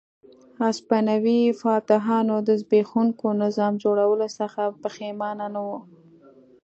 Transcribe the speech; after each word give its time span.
هسپانوي 0.61 1.41
فاتحانو 1.61 2.35
د 2.47 2.49
زبېښونکي 2.61 3.27
نظام 3.43 3.73
جوړولو 3.83 4.27
څخه 4.39 4.61
پښېمانه 4.81 5.45
نه 5.53 5.61
وو. 5.67 5.79